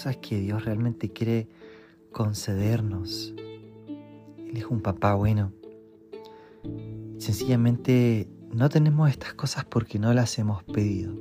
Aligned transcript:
cosas 0.00 0.16
que 0.16 0.40
Dios 0.40 0.64
realmente 0.64 1.10
quiere 1.10 1.46
concedernos. 2.10 3.34
Él 3.36 4.56
es 4.56 4.64
un 4.64 4.80
papá 4.80 5.12
bueno. 5.12 5.52
Sencillamente 7.18 8.26
no 8.50 8.70
tenemos 8.70 9.10
estas 9.10 9.34
cosas 9.34 9.66
porque 9.66 9.98
no 9.98 10.14
las 10.14 10.38
hemos 10.38 10.64
pedido. 10.64 11.12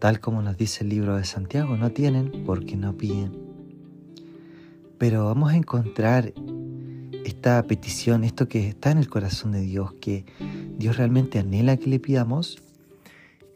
Tal 0.00 0.18
como 0.18 0.42
nos 0.42 0.56
dice 0.56 0.82
el 0.82 0.90
libro 0.90 1.16
de 1.16 1.22
Santiago, 1.22 1.76
no 1.76 1.92
tienen 1.92 2.42
porque 2.44 2.74
no 2.74 2.96
piden. 2.96 3.38
Pero 4.98 5.26
vamos 5.26 5.52
a 5.52 5.56
encontrar 5.56 6.34
esta 7.24 7.62
petición, 7.62 8.24
esto 8.24 8.48
que 8.48 8.70
está 8.70 8.90
en 8.90 8.98
el 8.98 9.08
corazón 9.08 9.52
de 9.52 9.60
Dios, 9.60 9.94
que 10.00 10.24
Dios 10.78 10.96
realmente 10.96 11.38
anhela 11.38 11.76
que 11.76 11.88
le 11.88 12.00
pidamos, 12.00 12.60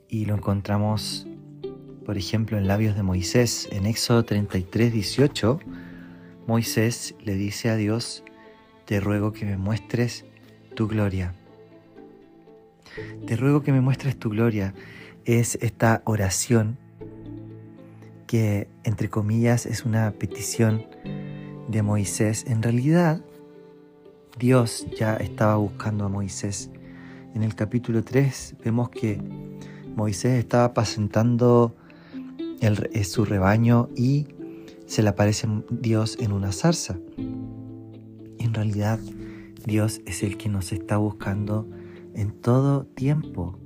y 0.09 0.27
lo 0.27 0.37
encontramos, 0.37 1.27
por 2.07 2.17
ejemplo, 2.17 2.57
en 2.57 2.69
labios 2.69 2.95
de 2.95 3.03
Moisés, 3.03 3.69
en 3.73 3.85
Éxodo 3.85 4.25
33, 4.25 4.93
18, 4.93 5.59
Moisés 6.47 7.17
le 7.25 7.35
dice 7.35 7.69
a 7.69 7.75
Dios, 7.75 8.23
te 8.85 9.01
ruego 9.01 9.33
que 9.33 9.45
me 9.45 9.57
muestres 9.57 10.25
tu 10.77 10.87
gloria. 10.87 11.35
Te 13.27 13.35
ruego 13.35 13.65
que 13.65 13.73
me 13.73 13.81
muestres 13.81 14.17
tu 14.17 14.31
gloria. 14.31 14.73
Es 15.25 15.59
esta 15.61 16.03
oración 16.05 16.79
que, 18.29 18.69
entre 18.85 19.11
comillas, 19.11 19.67
es 19.67 19.85
una 19.85 20.13
petición 20.13 20.87
de 21.67 21.83
Moisés. 21.83 22.45
En 22.47 22.63
realidad, 22.63 23.21
Dios 24.39 24.87
ya 24.97 25.17
estaba 25.17 25.57
buscando 25.57 26.05
a 26.05 26.09
Moisés. 26.09 26.71
En 27.35 27.43
el 27.43 27.57
capítulo 27.57 28.05
3 28.05 28.59
vemos 28.65 28.91
que 28.91 29.21
Moisés 29.97 30.39
estaba 30.39 30.67
apacentando 30.67 31.75
el, 32.61 32.91
eh, 32.93 33.05
su 33.05 33.25
rebaño 33.25 33.89
y 33.97 34.27
se 34.87 35.03
le 35.03 35.09
aparece 35.09 35.49
Dios 35.71 36.17
en 36.21 36.33
una 36.33 36.53
zarza. 36.53 36.99
En 37.17 38.55
realidad, 38.55 39.01
Dios 39.67 40.01
es 40.07 40.23
el 40.23 40.37
que 40.37 40.49
nos 40.49 40.73
está 40.73 40.97
buscando 40.97 41.69
en 42.15 42.31
todo 42.31 42.85
tiempo. 42.85 43.59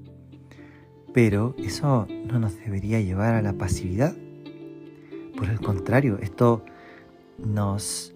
Pero 1.12 1.54
eso 1.58 2.06
no 2.26 2.38
nos 2.38 2.56
debería 2.56 3.00
llevar 3.00 3.34
a 3.34 3.42
la 3.42 3.52
pasividad. 3.52 4.16
Por 5.36 5.48
el 5.48 5.60
contrario, 5.60 6.18
esto 6.20 6.64
nos, 7.38 8.14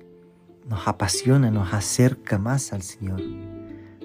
nos 0.69 0.89
apasiona, 0.89 1.51
nos 1.51 1.75
acerca 1.75 2.39
más 2.39 2.73
al 2.73 2.83
Señor. 2.83 3.21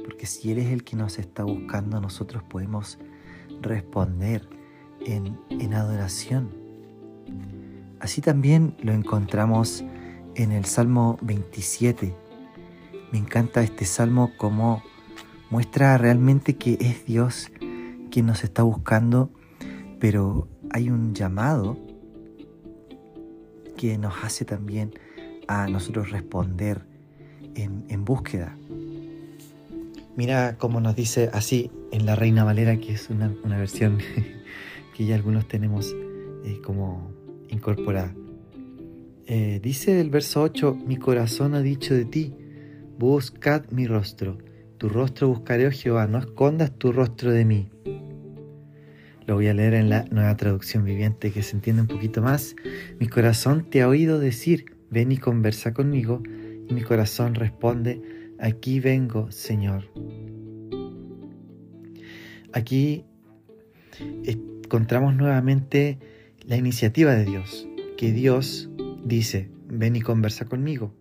Porque 0.04 0.26
si 0.26 0.52
Él 0.52 0.58
es 0.58 0.72
el 0.72 0.84
que 0.84 0.96
nos 0.96 1.20
está 1.20 1.44
buscando, 1.44 2.02
nosotros 2.02 2.44
podemos 2.44 3.00
responder 3.62 4.50
en, 5.06 5.40
en 5.50 5.74
adoración. 5.74 6.59
Así 8.00 8.22
también 8.22 8.76
lo 8.82 8.94
encontramos 8.94 9.84
en 10.36 10.52
el 10.52 10.66
Salmo 10.66 11.18
27. 11.22 12.16
Me 13.12 13.18
encanta 13.18 13.62
este 13.62 13.86
salmo 13.86 14.32
como 14.38 14.84
muestra 15.50 15.98
realmente 15.98 16.56
que 16.56 16.78
es 16.80 17.06
Dios 17.06 17.52
quien 18.12 18.26
nos 18.26 18.44
está 18.44 18.64
buscando, 18.64 19.32
pero 20.00 20.48
hay 20.72 20.90
un 20.90 21.14
llamado 21.14 21.78
que 23.78 23.98
nos 23.98 24.24
hace 24.24 24.46
también 24.46 24.94
a 25.48 25.68
nosotros 25.68 26.12
responder 26.12 26.86
en, 27.56 27.86
en 27.90 28.06
búsqueda. 28.06 28.56
Mira 30.16 30.58
cómo 30.58 30.82
nos 30.82 30.96
dice 30.96 31.30
así 31.34 31.72
en 31.92 32.06
la 32.06 32.16
Reina 32.16 32.44
Valera, 32.44 32.78
que 32.78 32.92
es 32.92 33.10
una, 33.10 33.34
versión 33.46 34.00
que 34.96 35.06
ya 35.06 35.16
algunos 35.16 35.48
tenemos 35.48 35.96
eh, 36.44 36.60
como 36.64 37.12
incorporada. 37.50 38.14
Eh, 39.26 39.60
dice 39.62 40.00
el 40.02 40.10
verso 40.10 40.42
8, 40.42 40.76
mi 40.88 40.98
corazón 40.98 41.54
ha 41.54 41.62
dicho 41.62 41.94
de 41.94 42.06
ti, 42.06 42.34
buscad 42.98 43.70
mi 43.70 43.86
rostro, 43.86 44.40
tu 44.78 44.90
rostro 44.90 45.28
buscaré, 45.28 45.68
oh 45.68 45.72
Jehová, 45.72 46.08
no 46.08 46.18
escondas 46.18 46.72
tu 46.72 46.92
rostro 46.92 47.32
de 47.32 47.46
mí. 47.46 47.70
Lo 49.28 49.36
voy 49.36 49.48
a 49.48 49.54
leer 49.54 49.76
en 49.76 49.90
la 49.90 50.06
nueva 50.06 50.36
traducción 50.38 50.84
viviente 50.84 51.32
que 51.32 51.44
se 51.44 51.56
entiende 51.56 51.84
un 51.84 51.88
poquito 51.88 52.22
más. 52.24 52.56
Mi 53.00 53.08
corazón 53.08 53.70
te 53.70 53.84
ha 53.84 53.88
oído 53.88 54.20
decir, 54.20 54.78
ven 54.90 55.12
y 55.12 55.18
conversa 55.18 55.74
conmigo, 55.74 56.24
y 56.68 56.74
mi 56.74 56.82
corazón 56.82 57.36
responde, 57.36 58.02
aquí 58.40 58.80
vengo, 58.80 59.32
Señor. 59.32 59.92
Aquí 62.54 63.06
encontramos 64.24 65.16
nuevamente 65.16 66.00
la 66.46 66.58
iniciativa 66.58 67.14
de 67.14 67.26
Dios, 67.26 67.68
que 67.98 68.12
Dios 68.12 68.70
dice, 69.04 69.50
ven 69.68 69.96
y 69.96 70.02
conversa 70.02 70.46
conmigo. 70.46 70.94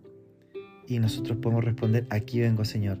Y 0.87 0.99
nosotros 0.99 1.37
podemos 1.37 1.63
responder, 1.63 2.05
aquí 2.09 2.39
vengo 2.39 2.65
Señor. 2.65 2.97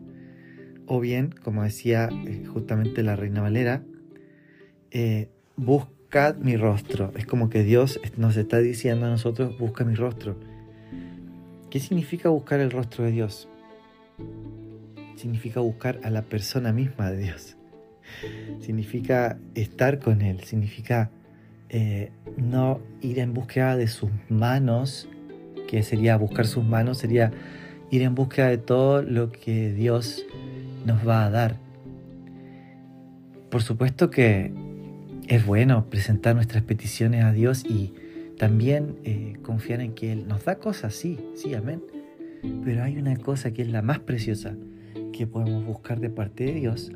O 0.85 0.99
bien, 0.99 1.33
como 1.43 1.63
decía 1.63 2.09
eh, 2.27 2.45
justamente 2.45 3.03
la 3.03 3.15
Reina 3.15 3.41
Valera, 3.41 3.83
eh, 4.91 5.29
buscad 5.55 6.37
mi 6.37 6.55
rostro. 6.55 7.11
Es 7.15 7.25
como 7.25 7.49
que 7.49 7.63
Dios 7.63 7.99
nos 8.17 8.37
está 8.37 8.59
diciendo 8.59 9.05
a 9.05 9.09
nosotros, 9.09 9.57
busca 9.57 9.83
mi 9.83 9.95
rostro. 9.95 10.39
¿Qué 11.69 11.79
significa 11.79 12.29
buscar 12.29 12.59
el 12.59 12.71
rostro 12.71 13.05
de 13.05 13.11
Dios? 13.11 13.47
Significa 15.15 15.59
buscar 15.59 15.99
a 16.03 16.09
la 16.09 16.23
persona 16.23 16.71
misma 16.73 17.11
de 17.11 17.17
Dios 17.23 17.55
significa 18.59 19.37
estar 19.55 19.99
con 19.99 20.21
Él, 20.21 20.41
significa 20.43 21.11
eh, 21.69 22.11
no 22.37 22.79
ir 23.01 23.19
en 23.19 23.33
búsqueda 23.33 23.77
de 23.77 23.87
sus 23.87 24.09
manos, 24.27 25.07
que 25.67 25.83
sería 25.83 26.17
buscar 26.17 26.47
sus 26.47 26.63
manos, 26.63 26.97
sería 26.97 27.31
ir 27.91 28.01
en 28.01 28.15
búsqueda 28.15 28.47
de 28.47 28.57
todo 28.57 29.01
lo 29.01 29.31
que 29.31 29.71
Dios 29.71 30.25
nos 30.85 31.07
va 31.07 31.25
a 31.25 31.29
dar. 31.29 31.57
Por 33.49 33.61
supuesto 33.61 34.09
que 34.09 34.51
es 35.27 35.45
bueno 35.45 35.89
presentar 35.89 36.35
nuestras 36.35 36.63
peticiones 36.63 37.23
a 37.23 37.31
Dios 37.31 37.63
y 37.65 37.93
también 38.37 38.95
eh, 39.03 39.33
confiar 39.41 39.81
en 39.81 39.93
que 39.93 40.11
Él 40.11 40.27
nos 40.27 40.45
da 40.45 40.55
cosas, 40.55 40.95
sí, 40.95 41.19
sí, 41.35 41.53
amén. 41.53 41.83
Pero 42.63 42.83
hay 42.83 42.97
una 42.97 43.15
cosa 43.17 43.51
que 43.51 43.61
es 43.61 43.67
la 43.67 43.81
más 43.81 43.99
preciosa 43.99 44.55
que 45.11 45.27
podemos 45.27 45.65
buscar 45.65 45.99
de 45.99 46.09
parte 46.09 46.45
de 46.45 46.53
Dios 46.53 46.91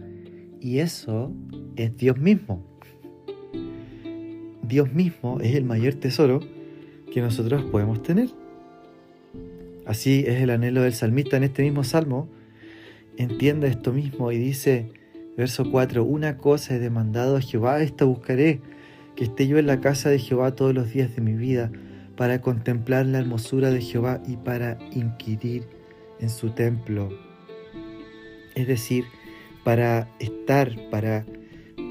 y 0.60 0.80
eso 0.80 1.32
es 1.76 1.96
Dios 1.98 2.18
mismo. 2.18 2.73
Dios 4.64 4.94
mismo 4.94 5.40
es 5.42 5.56
el 5.56 5.66
mayor 5.66 5.96
tesoro 5.96 6.40
que 7.12 7.22
nosotros 7.22 7.64
podemos 7.64 8.02
tener. 8.02 8.30
Así 9.86 10.24
es 10.26 10.42
el 10.42 10.50
anhelo 10.50 10.82
del 10.82 10.94
salmista 10.94 11.38
en 11.38 11.44
este 11.44 11.64
mismo 11.64 11.84
salmo. 11.84 12.30
Entiende 13.18 13.68
esto 13.68 13.92
mismo 13.92 14.32
y 14.32 14.38
dice, 14.38 14.92
verso 15.38 15.70
4, 15.70 16.04
una 16.04 16.38
cosa 16.38 16.76
he 16.76 16.80
demandado 16.80 17.36
a 17.36 17.42
Jehová, 17.42 17.84
esta 17.84 18.06
buscaré, 18.06 18.62
que 19.16 19.26
esté 19.26 19.48
yo 19.48 19.58
en 19.58 19.68
la 19.68 19.82
casa 19.82 20.10
de 20.10 20.18
Jehová 20.18 20.56
todos 20.56 20.74
los 20.74 20.92
días 20.92 21.14
de 21.16 21.22
mi 21.22 21.34
vida, 21.34 21.72
para 22.16 22.42
contemplar 22.42 23.06
la 23.06 23.20
hermosura 23.20 23.70
de 23.70 23.82
Jehová 23.82 24.22
y 24.26 24.38
para 24.38 24.80
inquirir 24.92 25.64
en 26.20 26.30
su 26.30 26.52
templo. 26.52 27.10
Es 28.56 28.68
decir, 28.68 29.04
para 29.64 30.08
estar, 30.20 30.72
para 30.90 31.26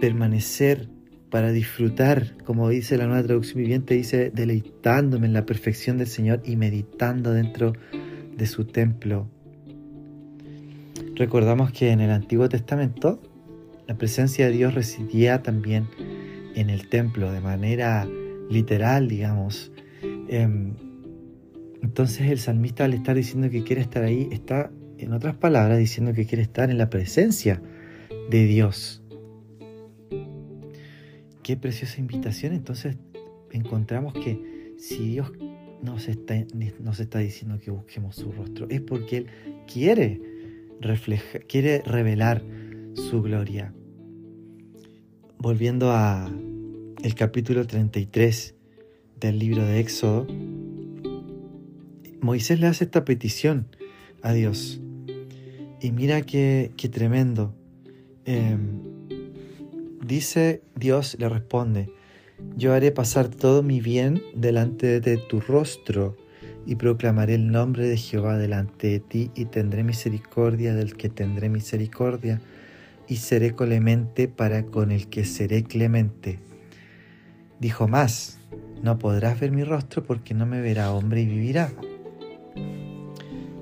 permanecer, 0.01 0.89
para 1.33 1.51
disfrutar, 1.51 2.37
como 2.45 2.69
dice 2.69 2.99
la 2.99 3.07
nueva 3.07 3.23
traducción 3.23 3.63
viviente, 3.63 3.95
dice, 3.95 4.31
deleitándome 4.31 5.27
en 5.27 5.33
la 5.33 5.47
perfección 5.47 5.97
del 5.97 6.07
Señor 6.07 6.43
y 6.45 6.57
meditando 6.57 7.33
dentro 7.33 7.73
de 8.37 8.47
su 8.47 8.67
templo. 8.67 9.31
Recordamos 11.15 11.73
que 11.73 11.91
en 11.91 12.01
el 12.01 12.11
Antiguo 12.11 12.51
Testamento 12.51 13.19
la 13.89 13.97
presencia 13.97 14.45
de 14.45 14.53
Dios 14.53 14.75
residía 14.75 15.43
también 15.43 15.89
en 16.55 16.69
el 16.69 16.91
templo 16.91 17.33
de 17.33 17.41
manera 17.41 18.07
literal, 18.51 19.09
digamos. 19.09 19.73
Em, 20.29 20.75
entonces 21.83 22.31
el 22.31 22.41
salmista 22.41 22.85
al 22.85 22.93
estar 22.93 23.17
diciendo 23.17 23.49
que 23.49 23.65
quiere 23.65 23.81
estar 23.81 24.05
ahí, 24.05 24.29
está 24.33 24.71
en 24.99 25.15
otras 25.15 25.35
palabras, 25.37 25.79
diciendo 25.79 26.13
que 26.13 26.27
quiere 26.27 26.43
estar 26.43 26.69
en 26.69 26.77
la 26.77 26.91
presencia 26.91 27.63
de 28.31 28.45
Dios. 28.45 29.02
Qué 31.43 31.57
preciosa 31.57 32.01
invitación. 32.01 32.53
Entonces 32.53 32.97
encontramos 33.51 34.15
que 34.15 34.75
si 34.79 35.09
Dios 35.11 35.33
nos 35.83 36.09
está, 36.09 36.35
está 36.37 37.19
diciendo 37.19 37.59
que 37.59 37.71
busquemos 37.71 38.17
su 38.17 38.31
rostro, 38.33 38.67
es 38.71 38.81
porque 38.81 39.19
Él 39.19 39.27
quiere, 39.67 40.21
reflejar, 40.81 41.45
quiere 41.47 41.83
revelar 41.83 42.43
su 42.95 43.23
gloria. 43.23 43.75
Volviendo 45.39 45.91
a 45.91 46.31
el 47.03 47.15
capítulo 47.17 47.67
33 47.67 48.55
del 49.19 49.39
libro 49.39 49.65
de 49.65 49.81
Éxodo, 49.81 50.27
Moisés 52.21 52.61
le 52.61 52.69
hace 52.69 52.85
esta 52.85 53.05
petición 53.05 53.67
a 54.23 54.33
Dios. 54.33 54.81
Y 55.81 55.91
mira 55.91 56.23
qué, 56.23 56.71
tremendo. 56.93 57.53
Em, 58.25 58.92
dice 60.05 60.63
Dios, 60.77 61.17
le 61.19 61.29
responde, 61.29 61.91
Yo 62.57 62.75
haré 62.75 62.93
pasar 62.93 63.29
todo 63.29 63.63
mi 63.63 63.81
bien 63.81 64.23
delante 64.35 65.01
de 65.01 65.17
tu 65.17 65.41
rostro 65.41 66.17
y 66.67 66.77
proclamaré 66.77 67.35
el 67.35 67.51
nombre 67.51 67.89
de 67.89 67.97
Jehová 67.97 68.37
delante 68.37 68.89
de 68.89 69.01
ti 69.01 69.31
y 69.35 69.47
tendré 69.47 69.85
misericordia 69.85 70.75
del 70.75 70.97
que 70.97 71.09
tendré 71.09 71.49
misericordia 71.49 72.41
y 73.09 73.17
seré 73.17 73.55
clemente 73.55 74.29
para 74.29 74.65
con 74.65 74.93
el 74.93 75.09
que 75.09 75.25
seré 75.25 75.65
clemente. 75.65 76.39
Dijo 77.59 77.89
más, 77.89 78.39
no 78.83 78.99
podrás 78.99 79.39
ver 79.39 79.51
mi 79.53 79.65
rostro 79.65 80.03
porque 80.03 80.35
no 80.35 80.47
me 80.47 80.61
verá 80.61 80.93
hombre 80.93 81.23
y 81.23 81.27
vivirá. 81.27 81.71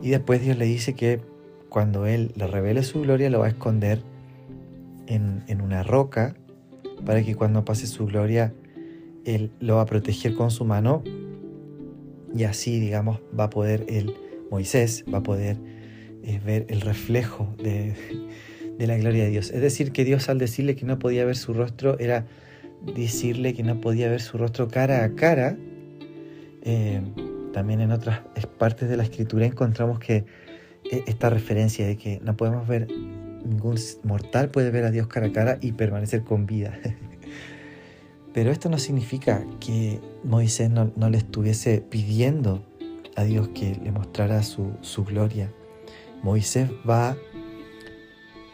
Y 0.03 0.11
después 0.11 0.43
Dios 0.43 0.57
le 0.57 0.65
dice 0.65 0.95
que 0.95 1.21
cuando 1.69 2.07
Él 2.07 2.33
le 2.35 2.47
revele 2.47 2.83
su 2.83 3.03
gloria 3.03 3.31
lo 3.31 3.41
va 3.41 3.47
a 3.47 3.51
esconder 3.51 4.03
en, 5.11 5.61
una 5.61 5.83
roca 5.83 6.35
para 7.05 7.23
que 7.23 7.35
cuando 7.35 7.65
pase 7.65 7.87
su 7.87 8.07
gloria 8.07 8.55
Él 9.25 9.51
lo 9.61 9.77
va 9.77 9.83
a 9.83 9.87
proteger 9.87 10.35
con 10.35 10.51
su 10.51 10.65
mano 10.65 11.03
y 12.35 12.45
así, 12.45 12.79
digamos, 12.79 13.21
va 13.39 13.45
a 13.45 13.51
poder 13.51 13.85
el 13.89 14.15
Moisés, 14.51 15.05
va 15.13 15.19
a 15.19 15.23
poder 15.23 15.57
eh, 16.23 16.41
ver 16.45 16.67
el 16.69 16.81
reflejo 16.81 17.53
de, 17.59 17.95
la 18.79 18.97
gloria 18.97 19.25
de 19.25 19.31
Dios. 19.31 19.51
Es 19.51 19.61
decir, 19.61 19.91
que 19.91 20.05
Dios 20.05 20.29
al 20.29 20.39
decirle 20.39 20.77
que 20.77 20.87
no 20.87 20.99
podía 20.99 21.25
ver 21.25 21.37
su 21.37 21.53
rostro 21.53 21.99
era 21.99 22.27
decirle 22.95 23.53
que 23.53 23.63
no 23.63 23.81
podía 23.81 24.09
ver 24.09 24.21
su 24.21 24.39
rostro 24.39 24.69
cara 24.69 25.05
a 25.05 25.15
cara. 25.17 25.57
Eh, 26.63 27.01
también 27.53 27.81
en 27.81 27.91
otras 27.91 28.21
partes 28.59 28.89
de 28.89 28.97
la 28.97 29.03
escritura 29.03 29.45
encontramos 29.45 29.99
que 29.99 30.25
eh, 30.91 31.05
esta 31.07 31.31
referencia 31.31 31.87
de 31.87 31.97
que 31.97 32.21
no 32.23 32.37
podemos 32.37 32.67
ver, 32.67 32.89
ningún 33.45 33.77
mortal 34.03 34.51
puede 34.51 34.71
ver 34.71 34.85
a 34.85 34.91
Dios 34.91 35.07
cara 35.07 35.27
a 35.27 35.33
cara 35.33 35.59
y 35.61 35.73
permanecer 35.73 36.23
con 36.23 36.47
vida. 36.47 36.79
Pero 38.33 38.53
esto 38.53 38.69
no 38.69 38.79
significa 38.79 39.45
que 39.59 40.01
Moisés 40.23 40.71
no, 40.71 40.93
le 41.11 41.19
estuviese 41.19 41.81
pidiendo 41.81 42.65
a 43.17 43.25
Dios 43.25 43.49
que 43.49 43.75
le 43.75 43.91
mostrara 43.91 44.43
su, 44.43 45.05
gloria. 45.05 45.53
Moisés 46.23 46.71
va 46.89 47.17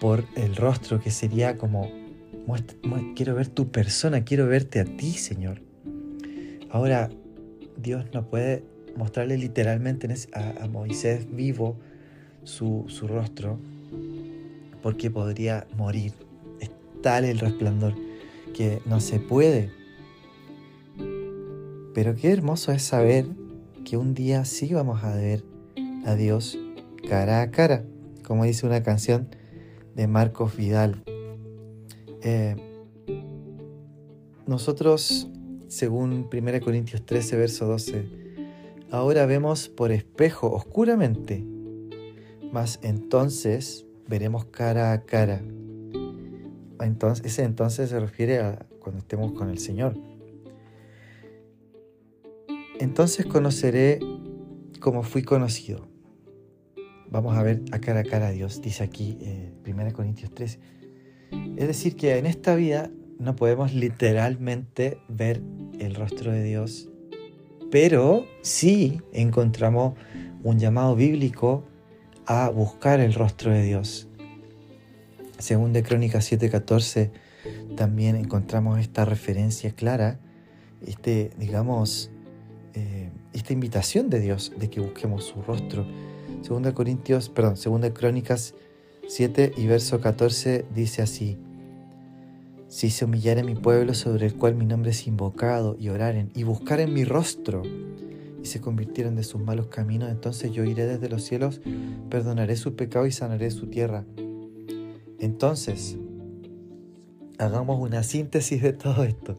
por 0.01 0.25
el 0.35 0.57
rostro 0.57 1.01
que 1.01 1.11
sería 1.11 1.59
como, 1.59 1.91
quiero 3.15 3.35
ver 3.35 3.49
tu 3.49 3.71
persona, 3.71 4.25
quiero 4.25 4.47
verte 4.47 4.81
a 4.81 4.85
ti, 4.85 5.13
Señor. 5.13 5.61
Ahora, 6.71 7.11
Dios 7.77 8.07
no 8.15 8.29
puede 8.29 8.65
mostrarle 8.97 9.37
literalmente 9.37 10.09
a, 10.33 10.67
Moisés 10.69 11.27
vivo 11.31 11.77
su, 12.45 12.87
su, 12.89 13.07
rostro 13.09 13.59
porque 14.87 15.11
podría 15.11 15.67
morir. 15.77 16.13
Es 16.61 16.71
tal 17.03 17.25
el 17.25 17.41
resplandor 17.41 17.95
que 18.55 18.81
no 18.87 19.01
se 19.01 19.19
puede. 19.19 19.73
Pero 21.93 22.15
qué 22.15 22.31
hermoso 22.31 22.71
es 22.71 22.83
saber 22.85 23.27
que 23.85 23.97
un 23.97 24.15
día 24.15 24.45
sí 24.45 24.73
vamos 24.73 25.03
a 25.03 25.13
ver 25.17 25.43
a 26.05 26.15
Dios 26.15 26.57
cara 27.09 27.43
a 27.43 27.51
cara, 27.51 27.85
como 28.23 28.45
dice 28.45 28.65
una 28.65 28.85
canción 28.85 29.29
de 29.97 30.07
Marcos 30.07 30.57
Vidal. 30.57 31.03
Eh, 32.23 32.55
nosotros, 34.47 35.29
según 35.67 36.29
1 36.33 36.61
Corintios 36.61 37.05
13, 37.05 37.37
verso 37.37 37.67
12, 37.67 38.05
ahora 38.93 39.27
vemos 39.27 39.69
por 39.69 39.91
espejo 39.91 40.53
oscuramente, 40.53 41.45
mas 42.53 42.79
entonces 42.85 43.86
veremos 44.09 44.47
cara 44.47 44.93
a 44.93 45.03
cara 45.05 45.43
entonces, 46.85 47.25
ese 47.27 47.45
entonces 47.45 47.91
se 47.91 48.01
refiere 48.01 48.41
a 48.41 48.67
cuando 48.81 49.01
estemos 49.01 49.33
con 49.33 49.49
el 49.51 49.59
Señor. 49.59 49.95
Entonces 52.79 53.25
conoceré 53.27 53.99
como 54.81 55.03
fui 55.03 55.23
conocido. 55.23 55.89
Vamos 57.09 57.37
a 57.37 57.43
ver 57.43 57.63
a 57.73 57.79
cara 57.79 58.01
a 58.01 58.05
cara 58.05 58.29
a 58.29 58.31
Dios, 58.31 58.61
dice 58.61 58.83
aquí 58.83 59.17
eh, 59.21 59.53
1 59.67 59.93
Corintios 59.93 60.35
13. 60.35 60.59
Es 61.57 61.67
decir, 61.67 61.97
que 61.97 62.19
en 62.19 62.27
esta 62.27 62.55
vida 62.55 62.91
no 63.19 63.37
podemos 63.37 63.73
literalmente 63.73 64.99
ver 65.09 65.43
el 65.79 65.95
rostro 65.95 66.33
de 66.33 66.43
Dios, 66.43 66.91
pero 67.71 68.27
sí 68.43 69.01
encontramos 69.13 69.95
un 70.43 70.59
llamado 70.59 70.95
bíblico 70.95 71.65
a 72.27 72.51
buscar 72.51 73.01
el 73.01 73.15
rostro 73.15 73.53
de 73.53 73.63
Dios. 73.63 74.09
Según 75.39 75.73
de 75.73 75.83
Crónicas 75.83 76.31
7:14 76.31 77.11
también 77.77 78.17
encontramos 78.17 78.81
esta 78.81 79.05
referencia 79.05 79.71
clara, 79.73 80.19
este, 80.87 81.31
digamos, 81.39 82.11
eh, 82.75 83.11
esta 83.33 83.53
invitación 83.53 84.11
de 84.11 84.21
Dios 84.21 84.53
de 84.59 84.69
que 84.69 84.81
busquemos 84.81 85.25
su 85.25 85.43
rostro. 85.43 85.87
Segunda 86.43 86.75
Corintios, 86.75 87.29
perdón, 87.29 87.57
Segunda 87.57 87.93
Crónicas 87.93 88.55
7 89.09 89.53
y 89.57 89.67
verso 89.67 90.01
14 90.01 90.65
dice 90.75 91.03
así: 91.03 91.39
Si 92.69 92.91
se 92.91 93.05
humillare 93.05 93.45
mi 93.45 93.55
pueblo 93.55 93.95
sobre 93.95 94.27
el 94.27 94.35
cual 94.35 94.57
mi 94.57 94.67
nombre 94.67 94.91
es 94.91 95.07
invocado 95.07 95.77
y 95.79 95.91
oraren 95.91 96.31
y 96.35 96.43
buscaren 96.43 96.93
mi 96.93 97.05
rostro 97.05 97.63
y 98.47 98.49
se 98.49 98.61
convirtieran 98.61 99.17
de 99.17 99.25
sus 99.25 99.41
malos 99.41 99.67
caminos, 99.67 100.09
entonces 100.09 100.53
yo 100.53 100.63
iré 100.63 100.87
desde 100.87 101.09
los 101.09 101.25
cielos, 101.25 101.61
perdonaré 102.09 102.55
su 102.55 102.77
pecado 102.77 103.05
y 103.07 103.11
sanaré 103.11 103.51
su 103.51 103.67
tierra. 103.67 104.05
Entonces, 105.19 105.99
hagamos 107.39 107.81
una 107.81 108.05
síntesis 108.05 108.63
de 108.63 108.73
todo 108.73 109.03
esto. 109.03 109.37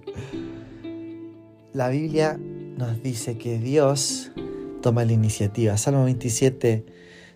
La 1.71 1.87
Biblia 1.87 2.37
nos 2.37 3.01
dice 3.01 3.37
que 3.37 3.59
Dios 3.59 4.33
toma 4.81 5.05
la 5.05 5.13
iniciativa. 5.13 5.77
Salmo 5.77 6.03
27 6.03 6.85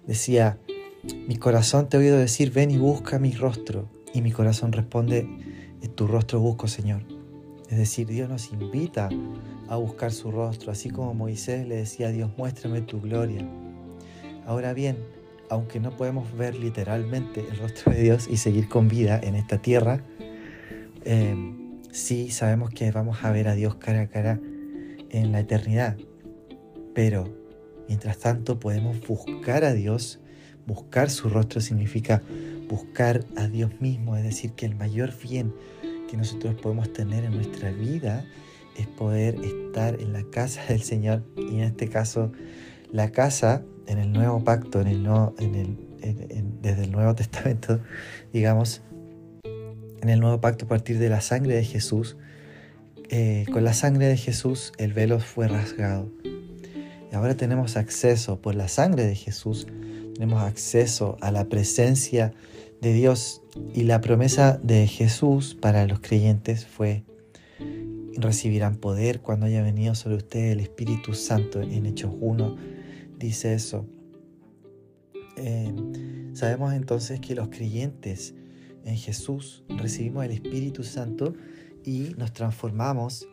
decía, 0.05 0.59
mi 1.25 1.37
corazón 1.37 1.87
te 1.87 1.95
ha 1.95 2.01
oído 2.01 2.17
decir, 2.17 2.51
ven 2.51 2.71
y 2.71 2.77
busca 2.77 3.17
mi 3.17 3.31
rostro. 3.31 3.87
Y 4.13 4.21
mi 4.21 4.33
corazón 4.33 4.73
responde, 4.73 5.25
tu 5.95 6.05
rostro 6.05 6.41
busco, 6.41 6.67
Señor. 6.67 7.20
Es 7.71 7.77
decir, 7.77 8.05
Dios 8.05 8.29
nos 8.29 8.51
invita 8.51 9.09
a 9.69 9.77
buscar 9.77 10.11
su 10.11 10.29
rostro, 10.29 10.73
así 10.73 10.89
como 10.89 11.13
Moisés 11.13 11.65
le 11.65 11.77
decía 11.77 12.09
a 12.09 12.11
Dios, 12.11 12.29
muéstrame 12.37 12.81
tu 12.81 12.99
gloria. 12.99 13.47
Ahora 14.45 14.73
bien, 14.73 14.97
aunque 15.49 15.79
no 15.79 15.95
podemos 15.95 16.35
ver 16.35 16.53
literalmente 16.55 17.39
el 17.49 17.57
rostro 17.57 17.93
de 17.93 18.01
Dios 18.01 18.27
y 18.29 18.35
seguir 18.35 18.67
con 18.67 18.89
vida 18.89 19.21
en 19.23 19.35
esta 19.35 19.61
tierra, 19.61 20.03
eh, 21.05 21.33
sí 21.91 22.29
sabemos 22.29 22.71
que 22.71 22.91
vamos 22.91 23.23
a 23.23 23.31
ver 23.31 23.47
a 23.47 23.55
Dios 23.55 23.75
cara 23.75 24.01
a 24.01 24.07
cara 24.07 24.41
en 25.09 25.31
la 25.31 25.39
eternidad. 25.39 25.95
Pero 26.93 27.33
mientras 27.87 28.17
tanto 28.17 28.59
podemos 28.59 28.99
buscar 29.07 29.63
a 29.63 29.73
Dios. 29.73 30.19
Buscar 30.67 31.09
su 31.09 31.29
rostro 31.29 31.61
significa 31.61 32.21
buscar 32.69 33.25
a 33.35 33.47
Dios 33.47 33.79
mismo, 33.79 34.15
es 34.15 34.23
decir, 34.23 34.51
que 34.53 34.65
el 34.65 34.75
mayor 34.75 35.11
bien 35.17 35.53
que 36.11 36.17
nosotros 36.17 36.55
podemos 36.55 36.91
tener 36.91 37.23
en 37.23 37.35
nuestra 37.35 37.71
vida 37.71 38.25
es 38.75 38.85
poder 38.85 39.35
estar 39.35 39.97
en 40.01 40.11
la 40.11 40.23
casa 40.23 40.61
del 40.67 40.81
Señor 40.81 41.23
y 41.37 41.55
en 41.55 41.61
este 41.61 41.87
caso 41.87 42.33
la 42.91 43.13
casa 43.13 43.63
en 43.87 43.97
el 43.97 44.11
nuevo 44.11 44.43
pacto, 44.43 44.81
en 44.81 44.87
el 44.87 45.05
en 45.39 45.55
el, 45.55 45.77
desde 46.61 46.83
el 46.83 46.91
Nuevo 46.91 47.15
Testamento, 47.15 47.79
digamos, 48.33 48.81
en 50.01 50.09
el 50.09 50.19
nuevo 50.19 50.41
pacto 50.41 50.65
a 50.65 50.67
partir 50.67 50.99
de 50.99 51.07
la 51.07 51.21
sangre 51.21 51.55
de 51.55 51.63
Jesús, 51.63 52.17
eh, 53.09 53.45
con 53.53 53.63
la 53.63 53.73
sangre 53.73 54.07
de 54.07 54.17
Jesús 54.17 54.73
el 54.77 54.91
velo 54.91 55.19
fue 55.21 55.47
rasgado. 55.47 56.11
Y 57.09 57.15
ahora 57.15 57.35
tenemos 57.35 57.77
acceso, 57.77 58.41
por 58.41 58.55
la 58.55 58.67
sangre 58.67 59.05
de 59.05 59.15
Jesús, 59.15 59.65
tenemos 60.13 60.43
acceso 60.43 61.17
a 61.21 61.31
la 61.31 61.45
presencia 61.45 62.33
de 62.81 62.93
Dios. 62.93 63.41
Y 63.73 63.83
la 63.83 64.01
promesa 64.01 64.59
de 64.61 64.87
Jesús 64.87 65.55
para 65.55 65.85
los 65.87 65.99
creyentes 65.99 66.65
fue, 66.65 67.03
recibirán 68.17 68.75
poder 68.75 69.21
cuando 69.21 69.45
haya 69.45 69.61
venido 69.61 69.95
sobre 69.95 70.17
ustedes 70.17 70.53
el 70.53 70.59
Espíritu 70.59 71.13
Santo 71.13 71.61
en 71.61 71.85
Hechos 71.85 72.11
1 72.19 72.81
dice 73.21 73.53
eso. 73.53 73.85
Eh, 75.37 75.73
sabemos 76.33 76.73
entonces 76.73 77.19
que 77.19 77.35
los 77.35 77.49
creyentes 77.49 78.33
en 78.83 78.97
Jesús 78.97 79.63
recibimos 79.69 80.25
el 80.25 80.31
Espíritu 80.31 80.83
Santo 80.83 81.33
y 81.85 82.13
nos 82.17 82.33
transformamos 82.33 83.27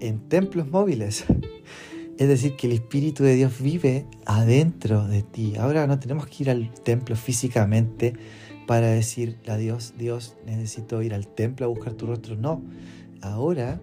en 0.00 0.28
templos 0.28 0.68
móviles. 0.68 1.24
Es 2.16 2.28
decir, 2.28 2.54
que 2.54 2.68
el 2.68 2.74
Espíritu 2.74 3.24
de 3.24 3.34
Dios 3.34 3.60
vive 3.60 4.06
adentro 4.24 5.08
de 5.08 5.24
ti. 5.24 5.54
Ahora 5.58 5.88
no 5.88 5.98
tenemos 5.98 6.28
que 6.28 6.44
ir 6.44 6.50
al 6.50 6.72
templo 6.72 7.16
físicamente 7.16 8.14
para 8.66 8.88
decir 8.88 9.38
a 9.48 9.56
Dios, 9.56 9.94
Dios, 9.98 10.36
necesito 10.46 11.02
ir 11.02 11.14
al 11.14 11.26
templo 11.26 11.66
a 11.66 11.68
buscar 11.68 11.94
tu 11.94 12.06
rostro. 12.06 12.36
No, 12.36 12.62
ahora 13.20 13.80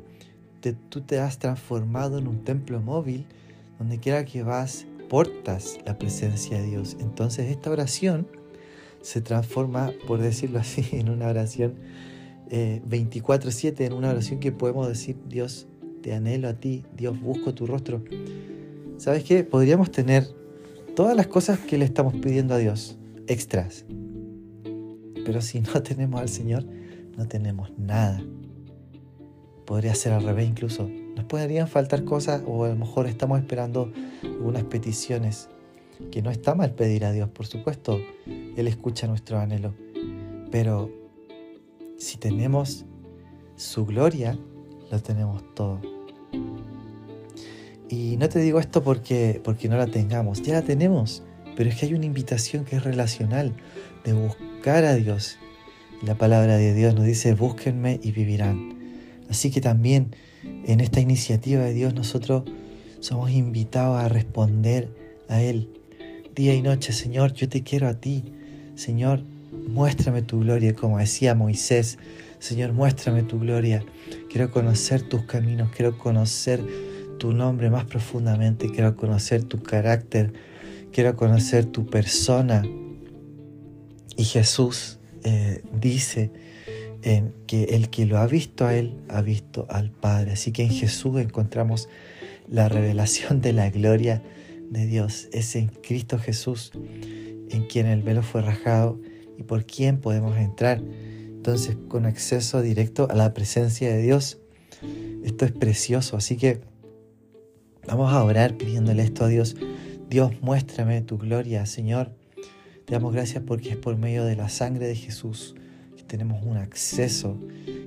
tú 0.89 1.01
te 1.01 1.19
has 1.19 1.39
transformado 1.39 2.17
en 2.17 2.27
un 2.27 2.43
templo 2.43 2.79
móvil 2.81 3.25
donde 3.79 3.99
quiera 3.99 4.25
que 4.25 4.43
vas 4.43 4.85
portas 5.09 5.79
la 5.85 5.97
presencia 5.97 6.61
de 6.61 6.67
Dios. 6.67 6.97
Entonces 6.99 7.49
esta 7.49 7.71
oración 7.71 8.27
se 9.01 9.21
transforma, 9.21 9.91
por 10.07 10.19
decirlo 10.21 10.59
así, 10.59 10.85
en 10.91 11.09
una 11.09 11.27
oración 11.27 11.75
24/7 12.51 13.85
en 13.85 13.93
una 13.93 14.09
oración 14.09 14.39
que 14.39 14.51
podemos 14.51 14.87
decir, 14.87 15.17
Dios, 15.27 15.67
te 16.01 16.13
anhelo 16.13 16.49
a 16.49 16.53
ti, 16.53 16.83
Dios, 16.95 17.19
busco 17.19 17.53
tu 17.53 17.65
rostro. 17.65 18.03
¿Sabes 18.97 19.23
qué? 19.23 19.43
Podríamos 19.43 19.89
tener 19.91 20.27
todas 20.95 21.15
las 21.15 21.27
cosas 21.27 21.59
que 21.59 21.77
le 21.77 21.85
estamos 21.85 22.13
pidiendo 22.15 22.53
a 22.53 22.57
Dios, 22.57 22.97
extras. 23.27 23.85
Pero 25.25 25.41
si 25.41 25.61
no 25.61 25.81
tenemos 25.83 26.21
al 26.21 26.29
Señor, 26.29 26.65
no 27.17 27.27
tenemos 27.27 27.71
nada. 27.77 28.23
Podría 29.65 29.95
ser 29.95 30.13
al 30.13 30.23
revés 30.23 30.47
incluso. 30.47 30.89
Nos 31.15 31.25
podrían 31.25 31.67
faltar 31.67 32.03
cosas 32.03 32.41
o 32.45 32.63
a 32.65 32.69
lo 32.69 32.75
mejor 32.75 33.07
estamos 33.07 33.39
esperando 33.39 33.91
algunas 34.23 34.63
peticiones, 34.63 35.49
que 36.11 36.21
no 36.21 36.31
está 36.31 36.55
mal 36.55 36.73
pedir 36.73 37.05
a 37.05 37.11
Dios, 37.11 37.29
por 37.29 37.45
supuesto. 37.45 37.99
Él 38.25 38.67
escucha 38.67 39.07
nuestro 39.07 39.37
anhelo. 39.39 39.73
Pero 40.51 40.89
si 41.97 42.17
tenemos 42.17 42.85
su 43.55 43.85
gloria, 43.85 44.37
lo 44.91 44.99
tenemos 44.99 45.43
todo. 45.53 45.79
Y 47.89 48.15
no 48.17 48.29
te 48.29 48.39
digo 48.39 48.59
esto 48.59 48.83
porque, 48.83 49.41
porque 49.43 49.67
no 49.67 49.77
la 49.77 49.87
tengamos, 49.87 50.41
ya 50.41 50.53
la 50.53 50.61
tenemos, 50.61 51.23
pero 51.55 51.69
es 51.69 51.75
que 51.75 51.85
hay 51.85 51.93
una 51.93 52.05
invitación 52.05 52.65
que 52.65 52.77
es 52.77 52.83
relacional, 52.83 53.53
de 54.03 54.13
buscar 54.13 54.85
a 54.85 54.95
Dios. 54.95 55.37
La 56.03 56.15
palabra 56.15 56.57
de 56.57 56.73
Dios 56.73 56.95
nos 56.95 57.05
dice, 57.05 57.33
búsquenme 57.33 57.99
y 58.01 58.11
vivirán. 58.11 58.75
Así 59.29 59.51
que 59.51 59.61
también 59.61 60.15
en 60.65 60.79
esta 60.79 60.99
iniciativa 60.99 61.63
de 61.63 61.73
Dios 61.73 61.93
nosotros 61.93 62.43
somos 62.99 63.31
invitados 63.31 63.99
a 63.99 64.09
responder 64.09 64.89
a 65.29 65.41
Él. 65.41 65.69
Día 66.35 66.53
y 66.53 66.61
noche, 66.61 66.93
Señor, 66.93 67.33
yo 67.33 67.49
te 67.49 67.63
quiero 67.63 67.87
a 67.87 67.93
ti. 67.93 68.23
Señor, 68.75 69.23
muéstrame 69.67 70.21
tu 70.21 70.39
gloria, 70.39 70.73
como 70.73 70.97
decía 70.97 71.35
Moisés. 71.35 71.97
Señor, 72.39 72.73
muéstrame 72.73 73.23
tu 73.23 73.39
gloria. 73.39 73.83
Quiero 74.29 74.49
conocer 74.51 75.07
tus 75.07 75.23
caminos, 75.23 75.71
quiero 75.75 75.97
conocer 75.97 76.61
tu 77.19 77.33
nombre 77.33 77.69
más 77.69 77.85
profundamente, 77.85 78.71
quiero 78.71 78.95
conocer 78.95 79.43
tu 79.43 79.61
carácter, 79.61 80.33
quiero 80.91 81.15
conocer 81.15 81.65
tu 81.65 81.85
persona. 81.85 82.63
Y 84.17 84.23
Jesús 84.23 84.99
eh, 85.23 85.63
dice 85.79 86.31
en 87.03 87.33
que 87.47 87.63
el 87.63 87.89
que 87.89 88.05
lo 88.05 88.17
ha 88.19 88.27
visto 88.27 88.65
a 88.65 88.75
Él 88.75 88.99
ha 89.09 89.21
visto 89.21 89.65
al 89.69 89.91
Padre. 89.91 90.33
Así 90.33 90.51
que 90.51 90.63
en 90.63 90.71
Jesús 90.71 91.19
encontramos 91.19 91.89
la 92.47 92.69
revelación 92.69 93.41
de 93.41 93.53
la 93.53 93.69
gloria 93.69 94.21
de 94.69 94.85
Dios. 94.85 95.29
Es 95.31 95.55
en 95.55 95.67
Cristo 95.67 96.19
Jesús 96.19 96.71
en 97.49 97.67
quien 97.67 97.87
el 97.87 98.01
velo 98.01 98.23
fue 98.23 98.41
rajado 98.41 98.99
y 99.37 99.43
por 99.43 99.65
quien 99.65 99.99
podemos 99.99 100.37
entrar. 100.37 100.81
Entonces 100.81 101.77
con 101.87 102.05
acceso 102.05 102.61
directo 102.61 103.07
a 103.09 103.15
la 103.15 103.33
presencia 103.33 103.89
de 103.89 104.01
Dios. 104.01 104.37
Esto 105.23 105.45
es 105.45 105.51
precioso, 105.51 106.17
así 106.17 106.37
que 106.37 106.61
vamos 107.87 108.11
a 108.11 108.23
orar 108.23 108.57
pidiéndole 108.57 109.03
esto 109.03 109.25
a 109.25 109.27
Dios. 109.27 109.55
Dios, 110.11 110.33
muéstrame 110.41 110.99
tu 111.03 111.17
gloria, 111.17 111.65
Señor. 111.65 112.11
Te 112.83 112.95
damos 112.95 113.13
gracias 113.13 113.45
porque 113.47 113.69
es 113.69 113.77
por 113.77 113.95
medio 113.95 114.25
de 114.25 114.35
la 114.35 114.49
sangre 114.49 114.85
de 114.85 114.95
Jesús 114.97 115.55
que 115.95 116.03
tenemos 116.03 116.43
un 116.43 116.57
acceso, 116.57 117.37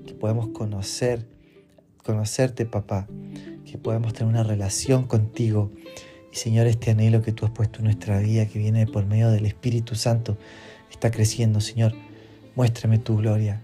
que 0.06 0.14
podemos 0.14 0.48
conocer, 0.48 1.26
conocerte, 2.02 2.64
papá, 2.64 3.06
que 3.66 3.76
podemos 3.76 4.14
tener 4.14 4.32
una 4.32 4.42
relación 4.42 5.06
contigo. 5.06 5.70
Y 6.32 6.36
Señor, 6.36 6.66
este 6.66 6.92
anhelo 6.92 7.20
que 7.20 7.32
tú 7.32 7.44
has 7.44 7.52
puesto 7.52 7.80
en 7.80 7.84
nuestra 7.84 8.18
vida, 8.20 8.46
que 8.46 8.58
viene 8.58 8.86
por 8.86 9.04
medio 9.04 9.30
del 9.30 9.44
Espíritu 9.44 9.94
Santo, 9.94 10.38
está 10.90 11.10
creciendo, 11.10 11.60
Señor. 11.60 11.92
Muéstrame 12.56 12.96
tu 12.96 13.18
gloria. 13.18 13.60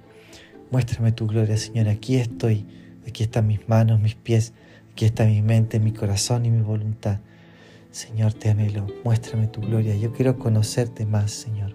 Muéstrame 0.70 1.12
tu 1.12 1.26
gloria, 1.26 1.56
Señor. 1.56 1.88
Aquí 1.88 2.16
estoy. 2.16 2.66
Aquí 3.08 3.22
están 3.22 3.46
mis 3.46 3.66
manos, 3.70 4.00
mis 4.00 4.16
pies. 4.16 4.52
Aquí 4.92 5.06
está 5.06 5.24
mi 5.24 5.40
mente, 5.40 5.80
mi 5.80 5.94
corazón 5.94 6.44
y 6.44 6.50
mi 6.50 6.60
voluntad. 6.60 7.20
Señor, 7.90 8.34
te 8.34 8.50
anhelo. 8.50 8.86
Muéstrame 9.04 9.48
tu 9.48 9.60
gloria. 9.60 9.96
Yo 9.96 10.12
quiero 10.12 10.38
conocerte 10.38 11.06
más, 11.06 11.32
Señor. 11.32 11.74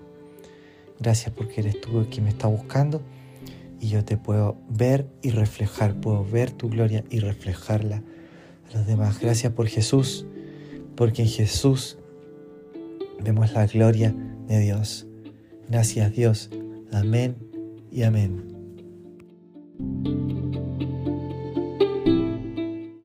Gracias 0.99 1.33
porque 1.35 1.61
eres 1.61 1.81
tú 1.81 1.99
el 1.99 2.07
que 2.07 2.21
me 2.21 2.29
está 2.29 2.47
buscando 2.47 3.01
y 3.79 3.89
yo 3.89 4.03
te 4.05 4.17
puedo 4.17 4.57
ver 4.69 5.07
y 5.21 5.31
reflejar. 5.31 5.95
Puedo 5.95 6.23
ver 6.23 6.51
tu 6.51 6.69
gloria 6.69 7.03
y 7.09 7.19
reflejarla 7.19 8.01
a 8.69 8.77
los 8.77 8.87
demás. 8.87 9.19
Gracias 9.19 9.53
por 9.53 9.67
Jesús, 9.67 10.25
porque 10.95 11.21
en 11.23 11.27
Jesús 11.27 11.97
vemos 13.21 13.53
la 13.53 13.67
gloria 13.67 14.15
de 14.47 14.59
Dios. 14.59 15.07
Gracias 15.69 16.13
Dios. 16.13 16.49
Amén 16.91 17.35
y 17.91 18.03
amén. 18.03 18.55